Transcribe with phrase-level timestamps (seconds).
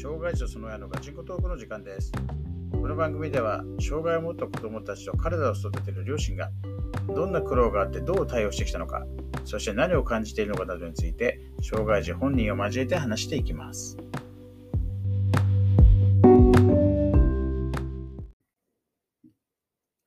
[0.00, 2.10] 障害児とその親のガチンコトークの時間です。
[2.72, 6.50] この番組では、障害を持った子供たちと彼らを育てる両親が、
[7.14, 9.04] どんな苦労があってどう対応してきたのか、
[9.44, 13.98] そして何を感じているのかなどについて、障害児本人を交えて話していきます。
[13.98, 14.02] は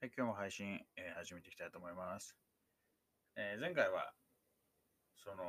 [0.01, 2.35] い、今日も配信、えー始めていきたいと思います。
[3.35, 4.11] えー前回は、
[5.23, 5.43] その、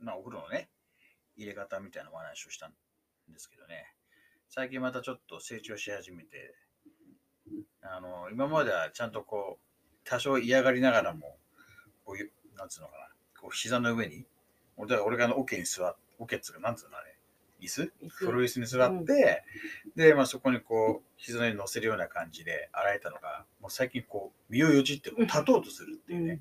[0.00, 0.70] まあ、お風呂のね、
[1.36, 2.70] 入れ方みたいなお話をした
[3.32, 3.86] んですけどね、
[4.48, 6.54] 最近またちょっと成長し始めて、
[7.82, 11.38] あの、今まではちゃんとこう、多少嫌がりながらも、
[12.04, 13.08] こういう、なんつうのかな、
[13.40, 14.26] こう膝の上に、
[14.76, 17.16] 俺が俺があの桶に座っ、桶っつうか、なんつうのあれ、
[17.60, 17.92] 椅子？
[18.02, 18.26] 椅子。
[18.26, 19.42] プロ椅子に座って、
[19.96, 26.40] で、まあそこにこう、膝の上に乗せるような感じで洗えたのが、もう最近こう、身をよじって立とうとするっていうね。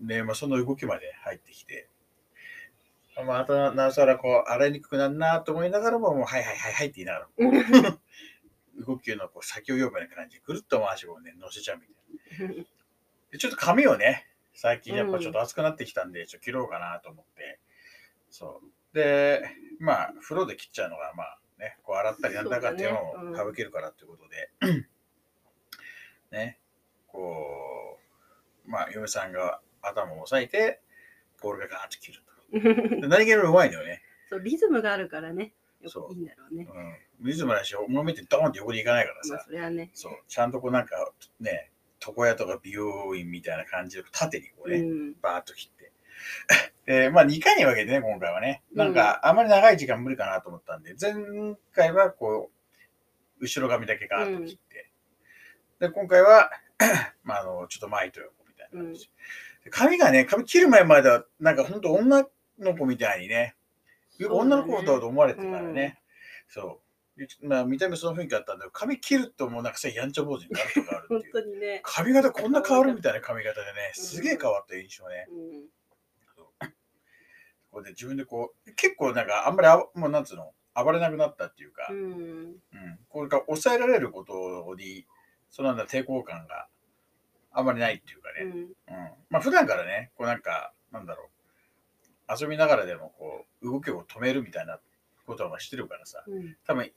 [0.00, 1.88] で、まあその動きまで入ってきて、
[3.22, 7.98] またなおさらこう、洗いにくくなるなと思いながらも、もう、はいはいはいはいって言いながら、
[8.86, 11.86] 動きのこう先を読むような感じで、ぐるっと足をね、乗せちゃうみ
[12.38, 12.64] たいな。
[13.30, 17.60] でちょっと髪をね、最近やっぱちょっと暑くなってきたんで、ちょっと切ろうかなと思って、
[18.30, 18.96] そう。
[18.96, 19.48] で、
[19.80, 24.50] まあ、風呂で切っちゃうのが、まあね、こう洗ったりなんだか手そうだねうんを省けるからってことで、
[26.30, 26.58] ね、
[27.08, 27.98] こ
[28.66, 30.80] う、まあ、嫁さんが頭を押さえて、
[31.40, 32.33] ボールがガーッと切ると。
[32.52, 32.60] で
[33.08, 34.02] 何気にうまいのよね。
[34.28, 36.66] そうリズムがあるからねよそうくいいんだろうね
[37.20, 37.26] うん。
[37.26, 41.70] リズムだし、重めってドーンって横に行かないからまあさ、それはねそう、ちゃんとこうなんかね、
[42.06, 45.92] 床屋とか美容院みたいな感じで縦にこうね、うんバーッと切って。
[46.86, 48.62] で、まあ2回に分けてね、今回はね。
[48.72, 51.14] なんかあまり長い時間無理かなと思ったんで、前
[51.72, 52.50] 回はこ
[53.40, 54.90] う、後ろ髪だけガーッと切って。
[55.80, 56.50] で、今回は、
[57.24, 59.06] まああの、ちょっと前と横みたいな感じ。
[59.06, 59.10] で
[59.70, 62.26] 髪がね、髪切る前までは、なんかほんと女
[62.58, 63.54] の子みたいにね、
[64.18, 66.00] よく女の子だと思われてたからね。
[66.48, 66.80] そ
[67.16, 67.20] う。
[67.20, 71.32] でまあ見た目その雰囲気あったんだけど、髪切るともうなんかさ、やんちゃ坊主になるとかある本っていう。
[71.32, 71.80] 当にね。
[71.84, 75.26] 髪型こんな変わるみたいな髪型でね、すげえ変わった印象ね。
[75.30, 75.64] うん。
[77.70, 82.10] これで自分でこう、結構なんかあんまりあ、もうなんつうの、暴れなくなったっていうか、ううん、
[82.50, 82.56] ん
[83.08, 85.06] これが抑えられることに、
[85.50, 86.68] そのなんだ抵抗感が
[87.54, 88.44] あんまりないっていうかね。
[88.44, 88.50] うん。
[88.50, 89.12] うん。
[89.30, 91.30] まあ普段からね、こうなんか、なんだろ
[92.28, 94.78] う、遊びながらでもこう、動きを止めるみたいな
[95.26, 96.56] ことはしてるからさ、うん。
[96.66, 96.90] 多分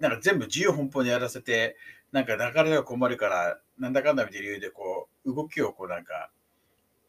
[0.00, 1.76] なんか全部自由奔放にやらせて、
[2.10, 6.30] なんか流れが困るから、なんだかんだみたいな理由でこう、動きをこうなんか、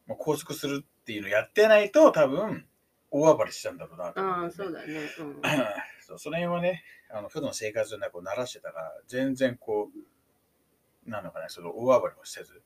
[0.08, 2.66] もう拘束するっていうのをやってないと、多分、
[3.12, 4.94] 大暴れしたんだろうなと思ああそうだね。
[5.20, 5.42] うん。
[6.06, 9.90] そうその辺はね、あの普段の生活でこう慣らしてたから、全然こ
[11.06, 12.62] う、なのかね、その大暴れもせず、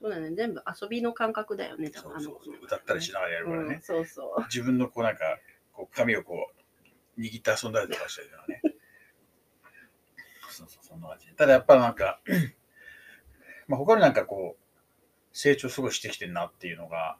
[0.00, 0.32] そうだね。
[0.34, 1.90] 全部遊びの感覚だよね。
[1.92, 2.54] そうそうそう。
[2.62, 3.82] 歌ったりしながらやるからね、うん。
[3.82, 4.42] そうそう。
[4.44, 5.24] 自分のこうなんか、
[5.72, 6.50] こう髪をこ
[7.16, 8.62] う、握って遊んだりとかしてるのね。
[10.50, 11.26] そうそう、そんな感じ。
[11.36, 12.20] ただやっぱなんか、
[13.66, 14.68] まあ他になんかこう、
[15.32, 17.18] 成長すごいしてきてるなっていうのが、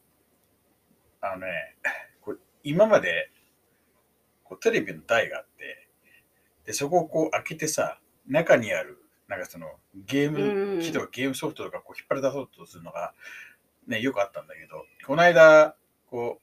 [1.20, 1.76] あのね、
[2.20, 3.30] こう今まで
[4.44, 5.88] こうテレビの台があって、
[6.64, 13.12] で、そこをこう開けてさ、中にある、なんかそのゲーム機とかゲームソフトとかこう引っ張り出そうとするのが、
[13.86, 15.76] ね、よくあったんだけど、この間、
[16.10, 16.42] こう、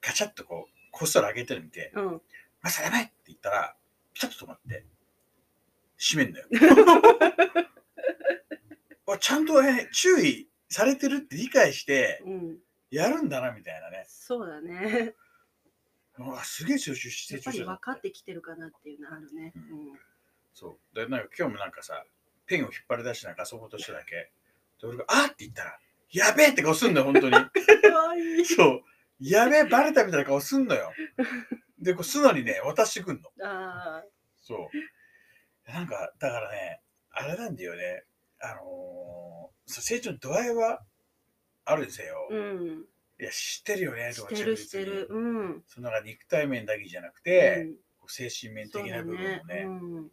[0.00, 2.20] ガチャッとこう、こっそり開けてるの見て、うん。
[2.62, 3.74] まさやばいって言ったら、
[4.14, 4.84] ピタッと止まって、
[5.98, 6.48] 閉めんだよ。
[9.10, 12.58] あちゃんとね、注意されてるって理解して、うん。
[12.90, 14.04] やるんだな、みたいなね。
[14.08, 15.14] そうだね。
[16.18, 17.40] うわ、すげえ成長してる。
[17.40, 19.52] やっぱり分かってきてるかなっていうのあるね。
[19.54, 19.98] うん
[20.58, 20.94] そう。
[20.96, 22.04] で、なんか今日もなんかさ、
[22.46, 24.32] ペンを引っ張り出してなんか遊ぼうとしただけ。
[24.80, 25.78] で、俺が、あーって言ったら、
[26.10, 27.36] やべえって顔すんのよ、本当に。
[28.44, 28.82] そう。
[29.20, 30.92] やべえ、バレたみたいな顔すんのよ。
[31.78, 33.30] で、こう素直にね、渡してくんの。
[33.46, 34.02] あ
[34.42, 34.68] そ
[35.66, 35.70] う。
[35.70, 36.80] なんか、だからね、
[37.10, 38.04] あれなんだよね。
[38.40, 40.82] あのー成長の度合いは
[41.66, 42.28] あるんですよ。
[42.30, 42.84] あうん
[43.20, 47.68] いや、知ってるよね、とかしてるしてるうんそのなんか肉体面だけじゃなくうて、
[48.02, 49.70] う精神面的な部分ねもね、う
[50.04, 50.10] ん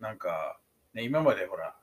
[0.00, 0.58] なんか、
[0.94, 1.76] ね、今までほら、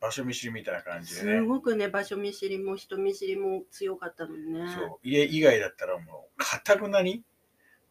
[0.00, 1.40] 場所見知りみたいな感じですね。
[1.40, 4.98] ごくね場所見知りも人見知りも強かったのにねそう。
[5.02, 7.24] 家以外だったらもう、かたくなに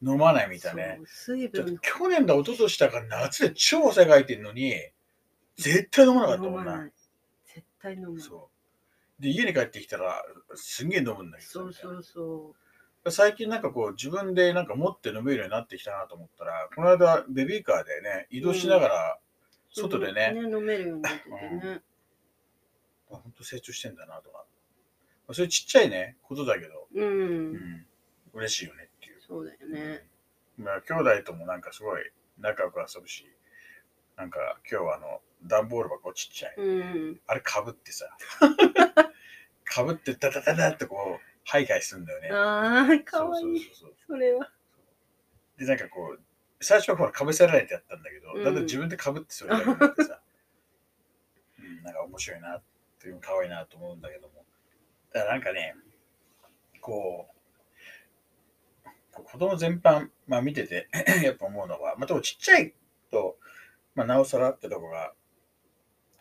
[0.02, 1.02] 飲まないみたいなね。
[1.06, 4.76] 水分去年だ、一昨年だから夏で超汗かいてんのに、
[5.58, 6.60] 絶対飲まなかったもんな。
[6.60, 6.92] 飲まない
[7.46, 8.50] 絶対飲まないそ
[9.20, 9.22] う。
[9.22, 10.24] で、家に帰ってきたら、
[10.56, 11.50] すんげえ飲むんだけど。
[11.50, 12.56] そうそうそ
[13.12, 21.82] 最近なんかこう、自分でなんか持って飲めるようになってきたなと思ったら、この間、ベビーカーでね、移動しながら、う外でね、飲めるようになっててね。
[23.12, 24.46] あ本当成長してんだなとか。
[25.28, 27.54] まあそれちっちゃいね、ことだけど、ううん。
[27.54, 27.86] ん、
[28.34, 29.22] 嬉しいよねっていう。
[29.22, 30.08] そうだよね。
[30.58, 32.02] まあ、兄弟ともなんかすごい
[32.40, 33.30] 仲良く遊ぶし、
[34.16, 36.56] なんか今日はあの、段ボール箱ちっちゃい。
[36.58, 37.22] うん。
[37.28, 38.06] あれかぶってさ、
[39.66, 42.30] かぶってダダダダってこう、ハイハイするんだよね。
[42.32, 43.62] ああ、かわいい。
[44.08, 44.50] それは。
[45.58, 46.22] で、なんかこう、
[46.60, 50.20] 最初はほら、かぶせられてやったんだけど、うんだんだん自分でかぶってそれだけになってさ、
[51.60, 52.64] うん、なんか面白いなっ
[53.00, 54.46] ていう、可愛いなと思うんだけども。
[55.14, 55.76] だからなんかね、
[56.82, 57.30] こ
[58.84, 60.90] う、こう子供全般、まあ見てて、
[61.24, 62.74] やっぱ思うのは、まあ、でもちっちゃい
[63.12, 63.38] と、
[63.94, 65.14] まあ、なおさらってとこが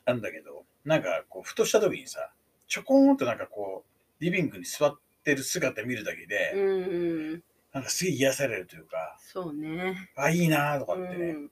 [0.04, 2.32] あるんだけど、なんかこう、ふとした時にさ、
[2.68, 7.42] ちょこーんとなんかこう、リビングに座ってる姿見るだけで、うんうん。
[7.72, 10.10] なんかすげえ癒されるというか、そうね。
[10.14, 11.36] あ、いいなーとかうってね、ん。
[11.36, 11.50] うん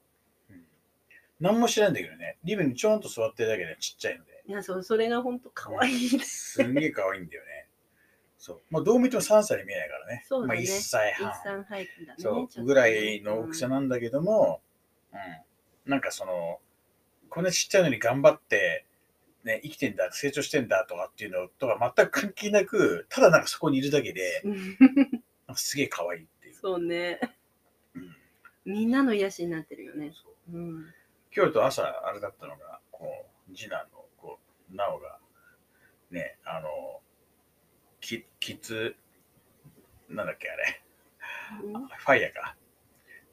[1.41, 6.53] 何も知らんだけどね、リビングにちょんと座ってるだけでちっちゃいので、いや、そう、それが本当可愛いです。
[6.53, 7.67] すんげえ可愛いんだよね。
[8.39, 8.61] そう。
[8.71, 10.25] まあ、どう見ても3歳に見えないからね。
[10.29, 11.35] そうだねまあ、1歳一半。
[11.43, 12.17] 産入ってだね。
[12.19, 14.61] そう、ぐらいの大きさなんだけども、
[15.13, 15.17] う
[15.89, 15.91] ん。
[15.91, 16.61] なんかその、
[17.29, 18.85] こんなちっちゃいのに頑張って、
[19.45, 24.77] ね、生きてんだ、成長してんだとかっていうのとか全く関係なく、ただなんかそこにいるだけで、うん
[25.47, 26.55] なんかすげえ可愛いっていう。
[26.55, 27.21] そうね。
[27.95, 28.17] うん
[28.65, 30.13] みんなの癒しになってるよね。
[30.15, 30.95] そううん。
[31.35, 34.39] 今日と朝あれだったのが、こう、次男の、こ
[34.73, 35.19] う、なおが、
[36.11, 37.01] ね、あの、
[38.01, 38.95] キキッズ、
[40.09, 40.83] なんだっけあれ、
[41.99, 42.57] ファイヤーか。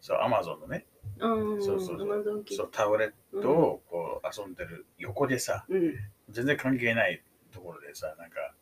[0.01, 0.85] そう、アマゾンのね、
[1.19, 1.63] うん。
[1.63, 5.95] そうそうそうそう、タブレットをこう遊んでる横でさ、うん。
[6.29, 7.21] 全然関係ない
[7.51, 8.53] ところでさ、なんか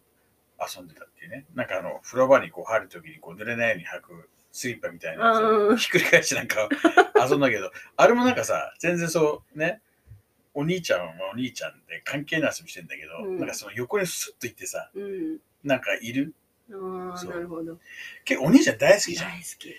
[0.76, 1.46] 遊んでたっていうね。
[1.56, 6.68] なんかあの、風呂場にこう入るときにこう濡れないように履くスリッパみたいなやつをうんひっくり返してなんか
[7.30, 9.82] 遊んだけど、あれもなんかさ、全然そうね、
[10.54, 15.38] お兄ちゃんはお兄ちゃんで関係ない遊びしてんだけど、うんなんかその横にスッと行ってさ、うん。
[15.64, 16.34] なんかいる？
[16.72, 17.78] ああ、なるほど。
[18.26, 19.32] 結構お兄ちゃん大好きじゃん。
[19.32, 19.76] 大好き。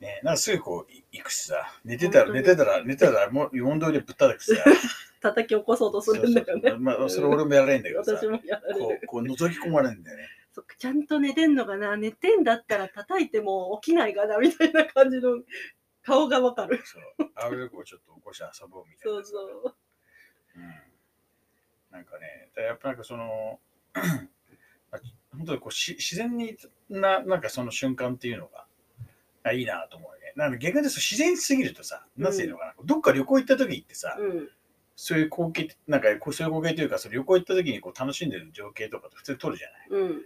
[0.00, 4.64] ね、なんかすぐこうい行くしさ、寝てたら、寝てたら、寝てたら、もう問答でぶったたくしさ、
[5.20, 6.80] 叩き起こそうとするんだよねそうそう。
[6.80, 8.80] まあ、それ俺もやられんだけどさ、私もやられる。
[8.80, 10.28] こう、こう覗き込まれるんだよね。
[10.78, 15.42] ちゃんと寝てんのかな寝てんだったら叩いても起きないかなみたいな感じの
[16.02, 16.80] 顔がわかる。
[16.84, 17.30] そう。
[17.34, 19.16] あれでこうちょっと起こして遊ぼうみたいな。
[19.16, 19.74] そうそう。
[20.56, 20.62] うん。
[21.90, 23.60] なんかね、やっぱなんかその、
[23.94, 25.00] まあ
[25.32, 26.56] 本当にこうし自然に
[26.88, 28.65] な、なんかその瞬間っていうのが、
[29.48, 30.32] あいいなと思うよね。
[30.36, 34.48] なんか逆に自然すぎるとさ、なんていうのかな、どっか旅行行った時ってさ、うん。
[34.96, 40.00] そういう光景、なんかそういう光景というか、その旅行行った時にこう楽しんでる情景とかって普通に撮るじゃない。
[40.02, 40.22] うん。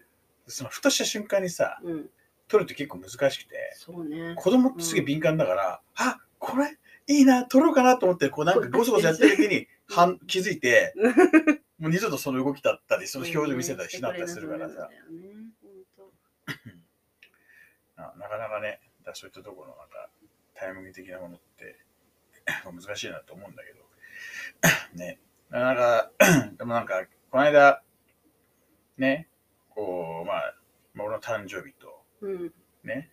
[0.47, 2.11] そのふとした瞬間にさ、うん。
[2.49, 4.35] 撮るって結構難しくて、そうね。
[4.37, 6.77] 子供ってすげえ敏感だから、あこれ
[7.07, 10.95] いいな、撮ろうかなと思って、こうなんかゴソゴソやってる時にはん気づいて、
[11.79, 14.89] もう二度とその動きだったり、その表情見せたりしなかったりするからさ、
[17.97, 20.09] あなかなかね、だからそういったところのなんか
[20.55, 21.77] タイミング的なものって
[22.65, 23.81] 難しいなと思うんだけど、
[24.95, 25.19] ね、
[25.51, 26.11] なんか、
[26.57, 27.83] でもなんか、この間、
[28.99, 29.29] ね、
[29.71, 30.55] こう、まあ、
[30.95, 32.55] まあ俺の誕生日と、うん。
[32.83, 33.11] ね、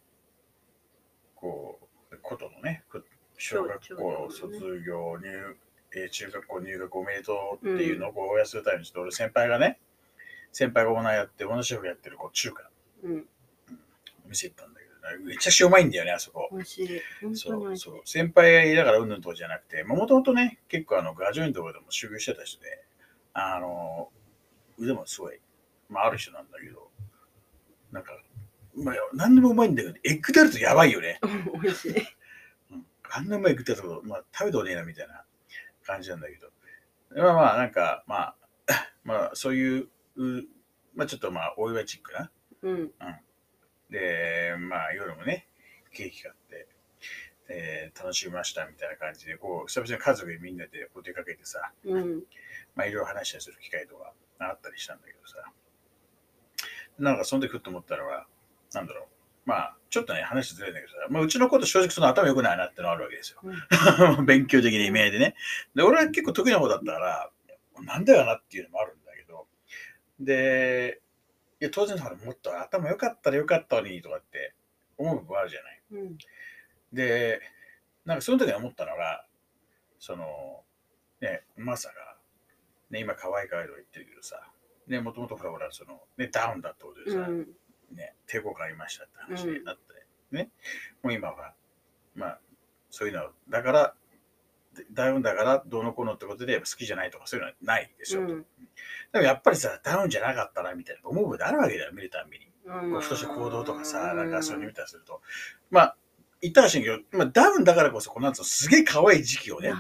[1.36, 1.80] こ
[2.12, 3.02] う、ことのね、こ
[3.38, 5.58] 小学校卒業、入
[5.96, 9.80] えー中学校入学おめでとうっていうのをこうおやするためにちょっと俺先輩がね、
[10.52, 12.70] 先輩がオーナーやって、同じシェフやってるこう中華。
[13.04, 13.30] うん。
[14.26, 14.77] お店行ったんだ
[15.24, 16.50] めちゃくちゃうまいんだよね、あそこ。
[16.52, 16.88] 美味しい。
[17.22, 18.02] 本当にそうそう。
[18.06, 22.84] 先輩だからうんぬんとかじゃなくて、もともとね、結構あの、ガジョインのところでも修行してた人で、
[23.34, 24.10] あの、
[24.78, 25.40] 腕もすごい、
[25.90, 26.90] まあ、ある人なんだけど、
[27.92, 28.12] なんか、
[28.76, 31.20] まあ、何でもうまいんだけど、エッグタルトやばいよね。
[31.62, 31.92] 美味しい。
[32.72, 35.24] うんあんなうまいエッグタルト、まあ、食べたことねえなみたいな
[35.86, 36.52] 感じなんだけど、
[37.16, 38.36] まあまあ、なんか、まあ、
[39.04, 39.88] まあ、そういう、
[40.18, 40.44] う
[40.94, 42.32] まあ、ちょっとまあ、お祝いチックな。
[42.64, 42.92] うん。
[43.90, 45.48] で、まあ、夜もね、
[45.94, 46.68] ケーキ買って、
[47.50, 52.24] えー楽しみましたみたいな感じで、こう、久々に家族でみんなでこう出かけてさ、うん。
[52.76, 55.52] まあ、いろいろ話したりする機会とかあったりしたんだけどさ、
[57.00, 58.28] なんかその時ふっと思ったのは、
[58.74, 59.08] なんだろう、
[59.46, 63.42] まあ、ちょっとね、話ずれるんだけどさ、まあ、うちのこと正直その頭良くないなってのがあるわけですよ。
[64.26, 65.36] 勉強的な意味でね。
[65.74, 67.32] で、俺は結構得意な方だったから、
[67.82, 69.48] なんだよなっていうのもあるんだけど、
[70.20, 71.02] で、
[71.60, 74.54] いや、当然ほらもっと頭良かったら良かったのにとかって
[74.98, 75.82] 思う部分あるじゃない。
[75.92, 76.18] うん。
[76.94, 77.42] で、
[78.06, 79.26] なんかその時に思ったのが、
[80.00, 80.64] その、
[81.22, 81.96] ね、マサが、
[82.90, 84.42] ね、今可愛い可愛いとか言ってるけどさ、
[84.88, 87.48] ね、もともとほら、その、ね、ダウンだってことでさ、うん。
[87.92, 89.84] ね、抵抗感ありましたって話になって、
[90.32, 90.50] ね、
[91.02, 91.54] もう今は、
[92.16, 92.40] まあ、
[92.90, 94.07] そういうの、だから、で
[94.92, 98.22] ダウンだからどうのこうのってことで好きじゃないとかそういうのはないでしょ。
[98.22, 98.46] うん
[99.12, 102.48] でもやっぱりさ、ダウンじゃなかったなみたいな思うことあるわけだよ、見るたんびに。
[102.66, 105.22] うんふとした行動とかさ、なんかそういうの見たりすると。
[105.72, 105.98] まあ、
[106.42, 109.74] 言ったらしいけど、まあ、ダウンだからこそ、この夏すげえ可愛い時期をね。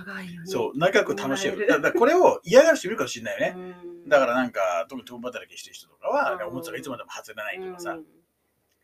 [0.46, 1.58] そう、長く楽しめる。
[1.58, 3.82] もらえるだだからこれを嫌がる人いるかもしれないよね。
[3.84, 8.06] うんだからなんか、特に共働きしてる人とかは、うんおもちゃがいつまでも外れないとかさ、うん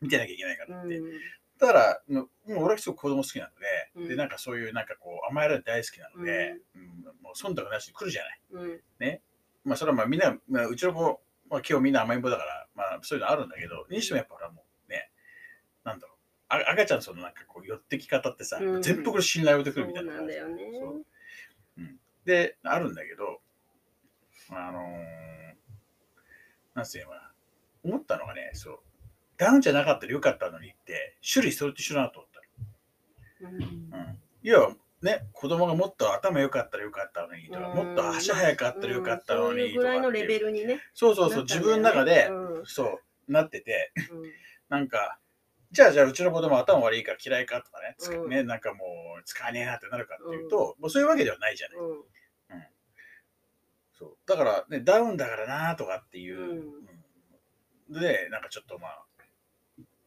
[0.02, 0.98] 見てなきゃいけないからって。
[0.98, 1.10] うん
[1.56, 2.28] だから、もう
[2.64, 6.82] 俺はすごく子供好きなので、うんで、なんかそういうなんかこう、甘えら大好きなので、うん。
[7.22, 8.40] もう忖度なしに来るじゃない。
[8.52, 8.80] うん。
[9.64, 15.10] まあそれはまあみんな、まあ、うちの子、まあ今日みんな甘えん坊だから、まあそういうのあるんだけど、にしてもやっぱ俺はもうね、
[15.84, 16.16] なんだろう、
[16.48, 18.82] あ赤ちゃんのそのなんかこう寄ってき方ってさ、うん。
[18.82, 20.36] 全部これ信頼を置いてくそうるみたいな感じ。
[20.36, 20.78] なんだよね。
[20.80, 21.04] そう。
[21.78, 21.98] うん。
[22.24, 23.40] で、あるんだけど、
[24.50, 25.54] あのー、
[26.74, 27.32] なんつうのかな、
[27.84, 28.78] 思ったのがね、そう、
[29.36, 32.40] ダウンじゃなかったらよかったのにって、種類それと一緒だなと思った
[33.48, 33.58] うん。
[33.58, 33.98] の。
[33.98, 34.18] うん。
[34.42, 39.82] 要は、ね、子供がもっと頭良かったらよかったのにとか、もっと足早かったらよかったのにとかう。
[39.82, 40.80] ぐらいのレってベルにね。
[40.94, 42.66] そうそうそう、自分の中で、うん。
[42.66, 44.32] そう、なってて、うん。
[44.70, 45.18] なんか、
[45.72, 48.84] じゃあじゃあうちの子供頭悪いから嫌いかとかね、つねなんかも
[49.20, 51.76] う使わねえなってなるかっていうと、もうそういうわけではないじゃない。
[51.78, 52.02] うん。
[53.92, 54.16] そう。
[54.24, 56.64] だから、ね、ダウンだからなとかっていう、
[57.90, 59.04] で、なんかちょっとまあ、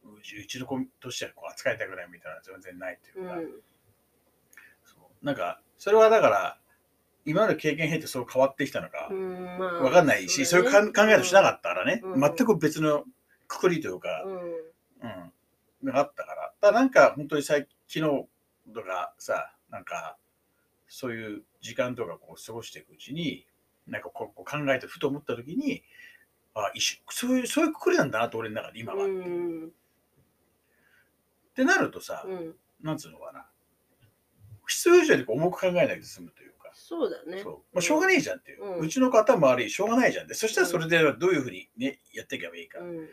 [0.04, 3.36] うちの子としてはこう扱いたくないみたいな全然ないっていうか、
[5.22, 6.58] なんか、それはだから、
[7.24, 9.10] 今まで経験経てそう変わってきたのか
[9.82, 13.04] わかんないし、そういう考えをしなかったからね、うん全く別の
[13.46, 14.32] くくりというか、うん
[15.82, 16.52] うん、があったから。
[16.60, 18.26] だなんか本当に最昨日
[18.72, 20.16] とかさ、なんか
[20.88, 23.46] そういう時間とかこう過ごしていくうちに、
[23.86, 25.82] なんかこう考えてふと思った時に、
[26.54, 29.04] あ一緒そういう、そういうくくりなんだなと俺の中で今は。
[29.04, 29.70] うっん
[31.54, 33.46] てなるとさ、うんなんつうのかな。
[34.68, 36.70] 必要以上に重く考えないで済むというか。
[36.74, 37.42] そうだね。
[37.42, 37.52] そう。
[37.72, 43.08] まあ、しょうがねえじゃんっていう、ううんちの方も悪いしょうがないじゃんでそしたらそれでどういうふうに、ね、やっていけばいいか、うん。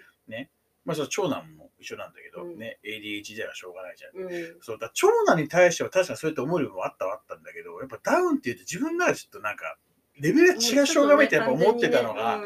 [0.86, 2.58] まあその長男も一緒なんだけど、うん。
[2.60, 2.80] ね。
[2.84, 4.28] ADHD はしょうがないじゃんう。
[4.28, 4.58] ん。
[4.62, 9.78] そうだ長男に対しては確かにそうやって思うよりもあったはあったんだけど、やっぱダウンって言うと自分ならちょっとなんか、
[10.18, 12.40] レベルが違う障害みたいなやっぱ思ってたのが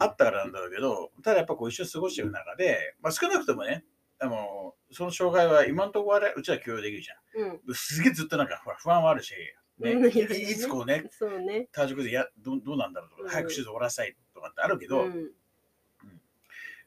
[0.00, 3.84] あったからなんだろうけど、ただやっぱこう一緒に過ごしていく中で、まあ、少なくともね、
[4.20, 7.50] あのその障害は今のところはうちは許容できるじゃん。
[7.68, 9.34] うんすげえずっとなんか不安はあるし、
[9.78, 10.08] ね、うんい
[10.50, 11.68] いつこうね、そうね。
[11.72, 15.32] 体重でやどどうなんだろうとうんか、早く手術終わらせたいとかってあるけど、うん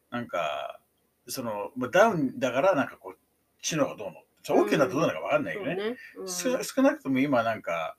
[0.10, 0.80] なんか、
[1.28, 3.20] その、まあ、ダウンだからなんかこう、
[3.62, 4.24] 知能がどうの。
[4.42, 5.76] そう大きくなったらどうなるかわかんないよね。
[5.76, 5.98] ね。
[6.16, 7.98] うん少少なくとも今なんか、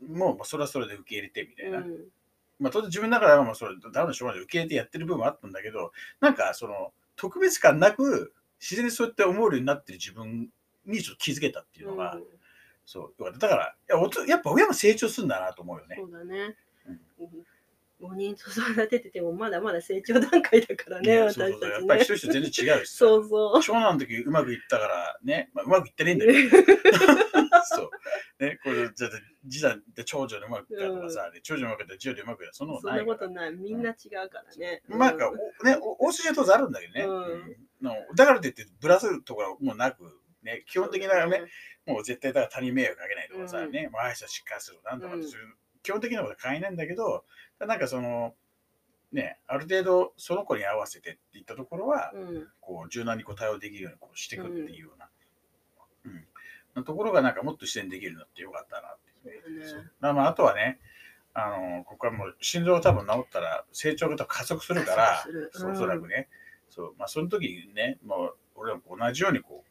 [0.00, 1.78] もうそれはそれで受け入れてみたいな。
[1.78, 2.08] うん
[2.58, 10.48] まあ当然自分の中ではもうそれダウンのしょうがないで受け入れてやってる部分はあったんだけど、なんかその特別感なく自然にそうやって思うようになってる自分
[10.86, 12.22] にちょっと気づけたっていうのが、うん
[12.84, 13.38] そう。
[13.38, 16.04] だから、いやおとやっぱ親も成長するんだなと思うよねそ。
[16.04, 16.56] うだね
[16.88, 17.46] うん。
[18.02, 22.04] 5人育てててもまだまだ成長段階だからね、ね私たちそうそうそうやっぱりね。
[22.04, 22.98] 一人一人全然違うしさ。
[22.98, 23.62] そうそう。
[23.62, 26.66] 長男の時うまくいったからね、まあ、うまくいってねえんだけど、
[27.64, 27.90] そう。
[28.42, 29.10] ね、これ、じゃあ、
[29.48, 33.12] 次男で長女でうまくいったとかさ、で長女でうまくいったら次女でうまくいったそんなことそんないから。
[33.12, 33.52] なことない。
[33.52, 34.82] みんな違うからね。
[34.88, 37.04] まあ、なんか、おね、お大筋は当然あるんだけどね。
[37.04, 40.02] うんうんのだからといって、ブラすところはもうなく、
[40.42, 41.42] ね、基本的なね、
[41.86, 43.70] もう絶対だから他人迷惑かけないとかさ、うん。
[43.70, 47.24] ね、まあ、しっかりするなんとかってうんそういう、基本的なことは変えないんだけど、
[47.58, 48.34] なんかその、
[49.12, 52.48] ね、ある程度その子に合わせてっていったところは、うん。
[52.60, 55.08] こう柔軟にこう対応できるようにこうしていくっていうような、
[56.06, 56.26] うん。
[56.74, 59.02] なところがなんかもっと自然にできるようになってよかったなって
[60.00, 60.80] まあまああとはね、
[61.34, 65.24] あのここはもう心臓が多分治ったら成長が加速するから
[65.54, 66.28] おそらくね、
[66.74, 69.62] そうまあ、その時にね、もう俺らも同じようにこ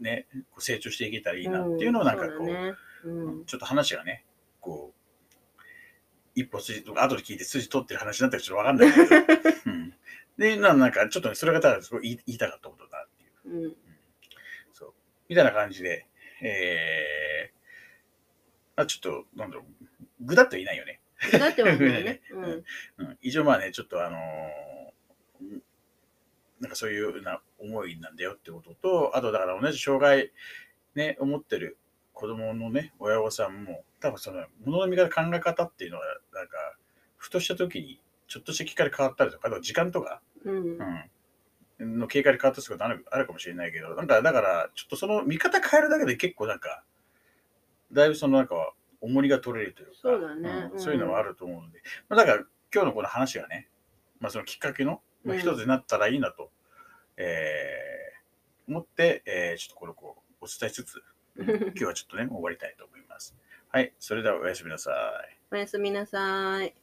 [0.00, 2.74] う、ね、こう成長していけたらいいなっていうのをなんかこう、そだね
[3.04, 4.24] うんちょっと話がね、
[4.60, 5.60] こう、
[6.36, 9.04] 一歩筋とか、後で聞いて筋取ってる話になったらちょっとわかんないけど、
[9.66, 9.94] うん、
[10.38, 13.64] で、ななんかちょっとね、それがただすごい言い言いたかったことだなっていう。
[13.64, 13.76] うん。
[14.72, 14.94] そう。
[15.28, 16.06] みたいな感じで、
[16.40, 19.86] えー、あちょっと、なんだろう、
[20.20, 21.00] ぐだっと言いないよね。
[21.32, 22.20] だって思 うよね。
[22.30, 22.64] うんうん。
[22.98, 24.72] うん、以上まあね、ちょっとあのー
[26.62, 30.30] なんかそういうな思いなんだよってことと、あとだから同じ障害、
[30.94, 31.76] ね、思ってる
[32.12, 36.56] 子供のね、親御さんも、多分その、ものの見方、考え方っていうのは、なんか、
[37.16, 40.78] ふとした時に、ちょっとしたきっかけ変わったりとか、あと時間とか、うん。
[41.80, 46.84] うん、の経過で変わったりすることあるあるかもしれないけど、なんか、だから、ちょっとその見方変えるだけで結構なんか、
[47.90, 50.68] だいぶそのなんか、重りが取れるというか、そうだね。
[50.70, 50.76] うん。
[50.76, 50.78] ん。
[50.78, 53.68] そういうのはあると思うので、まあ、だから今日のこの話がね、
[54.20, 56.50] まあ、そのきっかけのまあうん一つになったらいいなと、
[57.16, 58.02] えー
[58.68, 61.02] 思って、えーちょっとこれをこうお伝えしつつ、
[61.36, 63.34] 今日はちょっとね、終わりたいと思います。
[63.68, 64.90] はい、それではおやすみなさ
[65.30, 65.38] い。
[65.50, 66.74] おやすみなさい。